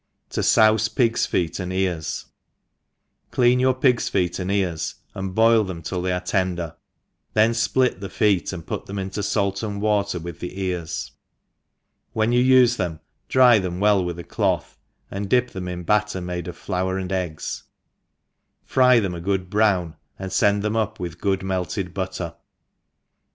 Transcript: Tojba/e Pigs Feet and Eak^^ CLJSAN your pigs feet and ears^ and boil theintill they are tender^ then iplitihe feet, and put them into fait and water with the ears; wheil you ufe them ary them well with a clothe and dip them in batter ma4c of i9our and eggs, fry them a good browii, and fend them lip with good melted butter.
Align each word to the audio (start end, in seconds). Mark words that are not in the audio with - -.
Tojba/e 0.31 0.95
Pigs 0.95 1.27
Feet 1.27 1.59
and 1.59 1.71
Eak^^ 1.71 2.25
CLJSAN 3.31 3.59
your 3.59 3.75
pigs 3.75 4.09
feet 4.09 4.39
and 4.39 4.49
ears^ 4.49 4.95
and 5.13 5.35
boil 5.35 5.63
theintill 5.63 6.01
they 6.01 6.11
are 6.11 6.19
tender^ 6.19 6.75
then 7.33 7.51
iplitihe 7.51 8.09
feet, 8.09 8.51
and 8.51 8.65
put 8.65 8.87
them 8.87 8.97
into 8.97 9.21
fait 9.21 9.61
and 9.61 9.79
water 9.79 10.17
with 10.17 10.39
the 10.39 10.59
ears; 10.59 11.11
wheil 12.15 12.33
you 12.33 12.63
ufe 12.63 12.77
them 12.77 12.99
ary 13.35 13.59
them 13.59 13.79
well 13.79 14.03
with 14.03 14.17
a 14.17 14.23
clothe 14.23 14.65
and 15.11 15.29
dip 15.29 15.51
them 15.51 15.67
in 15.67 15.83
batter 15.83 16.19
ma4c 16.19 16.47
of 16.47 16.57
i9our 16.61 16.99
and 16.99 17.11
eggs, 17.11 17.65
fry 18.65 18.99
them 18.99 19.13
a 19.13 19.21
good 19.21 19.51
browii, 19.51 19.95
and 20.17 20.33
fend 20.33 20.63
them 20.63 20.73
lip 20.73 20.99
with 20.99 21.21
good 21.21 21.43
melted 21.43 21.93
butter. 21.93 22.33